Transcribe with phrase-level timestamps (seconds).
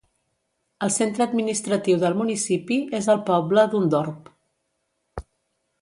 [0.85, 4.37] El centre administratiu del municipi és el poble d'Hundorp.